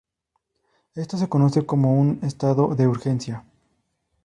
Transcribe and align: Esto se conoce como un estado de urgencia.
Esto 0.95 1.15
se 1.15 1.29
conoce 1.29 1.63
como 1.63 1.93
un 1.99 2.19
estado 2.23 2.73
de 2.73 2.87
urgencia. 2.87 3.45